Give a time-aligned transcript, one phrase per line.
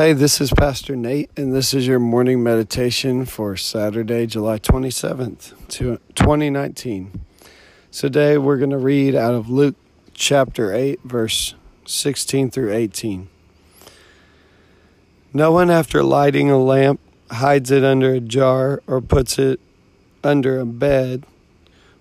[0.00, 5.52] Hey, this is Pastor Nate, and this is your morning meditation for Saturday, July 27th,
[5.68, 7.20] 2019.
[7.92, 9.76] Today we're going to read out of Luke
[10.14, 11.54] chapter 8, verse
[11.84, 13.28] 16 through 18.
[15.34, 16.98] No one, after lighting a lamp,
[17.30, 19.60] hides it under a jar or puts it
[20.24, 21.26] under a bed,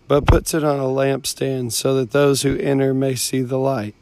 [0.08, 3.94] but puts it on a lampstand so that those who enter may see the light.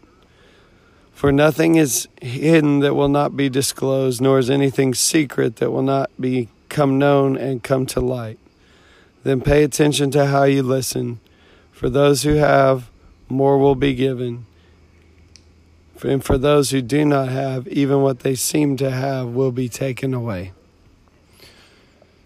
[1.17, 5.81] For nothing is hidden that will not be disclosed, nor is anything secret that will
[5.81, 8.37] not become known and come to light.
[9.23, 11.19] Then pay attention to how you listen.
[11.71, 12.91] For those who have,
[13.29, 14.45] more will be given.
[16.03, 19.69] And for those who do not have, even what they seem to have will be
[19.69, 20.51] taken away.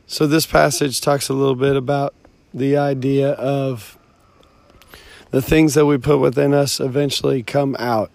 [0.06, 2.14] So, this passage talks a little bit about
[2.54, 3.98] the idea of
[5.30, 8.12] the things that we put within us eventually come out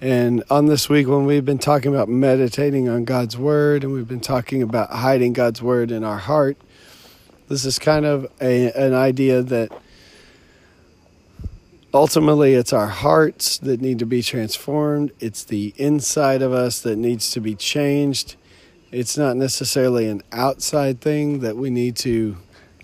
[0.00, 4.08] and on this week, when we've been talking about meditating on God's Word and we've
[4.08, 6.58] been talking about hiding God's Word in our heart,
[7.48, 9.72] this is kind of a, an idea that
[11.94, 16.96] ultimately it's our hearts that need to be transformed, it's the inside of us that
[16.96, 18.36] needs to be changed.
[18.92, 22.36] It's not necessarily an outside thing that we need to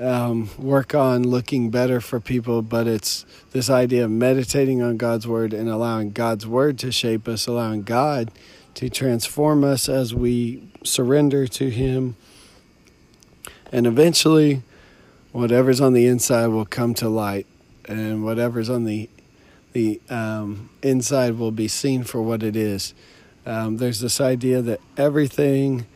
[0.02, 5.26] um, work on looking better for people, but it's this idea of meditating on God's
[5.26, 8.30] Word and allowing God's Word to shape us, allowing God
[8.74, 12.16] to transform us as we surrender to Him.
[13.70, 14.62] And eventually,
[15.30, 17.46] whatever's on the inside will come to light,
[17.86, 19.08] and whatever's on the
[19.72, 22.92] the um, inside will be seen for what it is.
[23.46, 25.86] Um, there's this idea that everything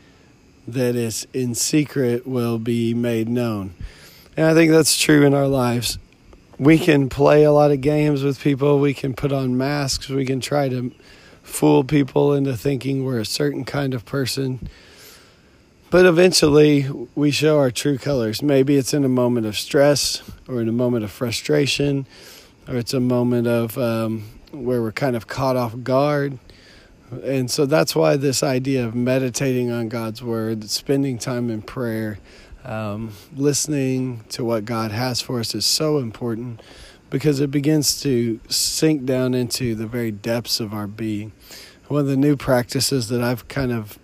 [0.66, 3.74] that is in secret will be made known.
[4.36, 5.98] And I think that's true in our lives.
[6.58, 10.24] We can play a lot of games with people, we can put on masks, we
[10.24, 10.92] can try to
[11.42, 14.68] fool people into thinking we're a certain kind of person.
[15.90, 18.42] But eventually, we show our true colors.
[18.42, 22.06] Maybe it's in a moment of stress or in a moment of frustration,
[22.66, 26.38] or it's a moment of um, where we're kind of caught off guard
[27.22, 32.18] and so that's why this idea of meditating on God's word, spending time in prayer,
[32.64, 36.60] um, listening to what God has for us is so important
[37.10, 41.32] because it begins to sink down into the very depths of our being.
[41.86, 43.98] One of the new practices that I've kind of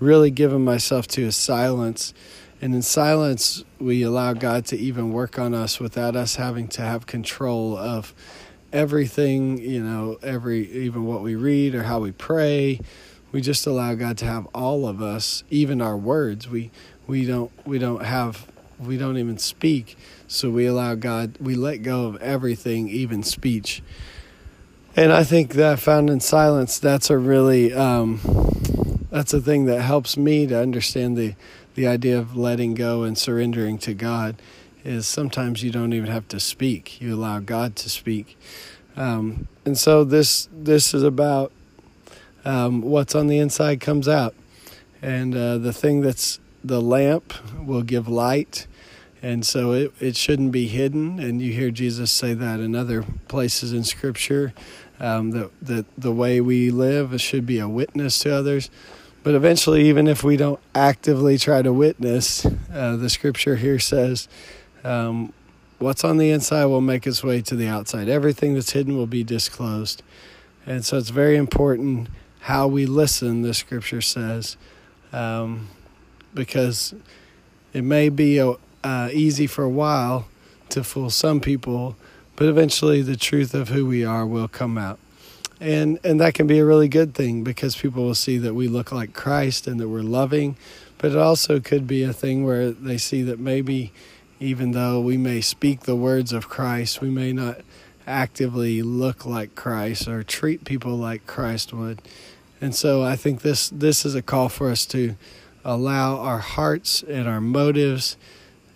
[0.00, 2.14] really given myself to is silence.
[2.62, 6.82] And in silence, we allow God to even work on us without us having to
[6.82, 8.14] have control of
[8.72, 12.80] everything, you know, every even what we read or how we pray.
[13.30, 16.48] We just allow God to have all of us, even our words.
[16.48, 16.70] We
[17.06, 18.46] we don't we don't have
[18.78, 19.96] we don't even speak.
[20.26, 23.82] So we allow God we let go of everything, even speech.
[24.96, 28.20] And I think that found in silence, that's a really um,
[29.10, 31.34] that's a thing that helps me to understand the
[31.74, 34.34] the idea of letting go and surrendering to God
[34.84, 37.00] is sometimes you don't even have to speak.
[37.00, 38.38] You allow God to speak.
[38.96, 41.52] Um, and so this this is about
[42.44, 44.34] um, what's on the inside comes out,
[45.00, 47.32] and uh, the thing that's the lamp
[47.64, 48.66] will give light,
[49.22, 51.20] and so it it shouldn't be hidden.
[51.20, 54.52] And you hear Jesus say that in other places in Scripture.
[55.00, 58.68] Um, that that the way we live should be a witness to others.
[59.22, 64.26] But eventually, even if we don't actively try to witness, uh, the Scripture here says
[64.84, 65.32] um,
[65.78, 68.08] what's on the inside will make its way to the outside.
[68.08, 70.02] Everything that's hidden will be disclosed.
[70.66, 72.08] And so it's very important
[72.40, 74.56] how we listen, the scripture says,
[75.12, 75.68] um,
[76.34, 76.94] because
[77.72, 80.28] it may be a, uh, easy for a while
[80.70, 81.96] to fool some people,
[82.36, 84.98] but eventually the truth of who we are will come out.
[85.60, 88.68] And, and that can be a really good thing because people will see that we
[88.68, 90.56] look like Christ and that we're loving,
[90.98, 93.92] but it also could be a thing where they see that maybe
[94.40, 97.60] even though we may speak the words of Christ, we may not
[98.06, 102.00] actively look like Christ or treat people like Christ would.
[102.60, 105.16] And so I think this this is a call for us to
[105.64, 108.16] allow our hearts and our motives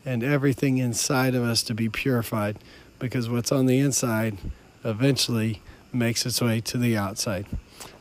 [0.05, 2.59] and everything inside of us to be purified
[2.99, 4.39] because what's on the inside
[4.85, 5.63] eventually
[5.93, 7.47] makes its way to the outside.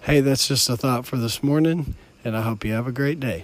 [0.02, 3.19] Hey, that's just a thought for this morning, and I hope you have a great
[3.19, 3.44] day.